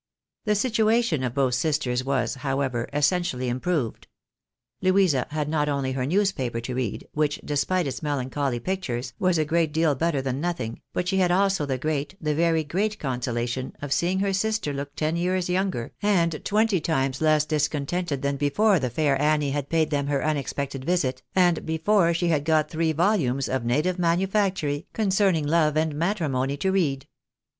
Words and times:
The 0.45 0.55
situation 0.55 1.23
of 1.23 1.35
both 1.35 1.53
sisters 1.53 2.03
was, 2.03 2.33
however, 2.33 2.89
essentially 2.91 3.47
improved. 3.49 4.07
Louisa 4.81 5.27
had 5.29 5.47
not 5.47 5.69
only 5.69 5.91
her 5.91 6.07
newspaper 6.07 6.59
to 6.59 6.73
read, 6.73 7.05
which, 7.13 7.39
despite 7.45 7.85
its 7.85 8.01
melancholy 8.01 8.59
pictures, 8.59 9.13
was 9.19 9.37
a 9.37 9.45
great 9.45 9.71
deal 9.71 9.93
better 9.93 10.19
than 10.19 10.41
nothing, 10.41 10.81
but 10.91 11.07
she 11.07 11.17
had 11.17 11.29
also 11.29 11.67
the 11.67 11.77
great, 11.77 12.15
the 12.19 12.33
very 12.33 12.63
great 12.63 12.97
consolation, 12.97 13.73
of 13.79 13.93
seeing 13.93 14.21
her 14.21 14.33
sister 14.33 14.73
look 14.73 14.95
ten 14.95 15.17
years 15.17 15.49
younger, 15.49 15.91
and 16.01 16.43
twenty 16.43 16.79
times 16.81 17.21
less 17.21 17.45
discontented, 17.45 18.23
than 18.23 18.37
before 18.37 18.79
the 18.79 18.89
fair 18.89 19.21
Annie 19.21 19.51
had 19.51 19.69
paid 19.69 19.91
them 19.91 20.07
her 20.07 20.25
unexpected 20.25 20.83
visit, 20.83 21.21
and 21.35 21.63
before 21.63 22.11
she 22.15 22.29
had 22.29 22.43
got 22.43 22.71
three 22.71 22.91
volumes 22.91 23.47
of 23.47 23.63
native 23.65 23.99
manufactory, 23.99 24.87
concerning 24.93 25.45
love 25.45 25.77
and 25.77 25.93
matrimony, 25.93 26.57
to 26.57 26.71
read. 26.71 27.07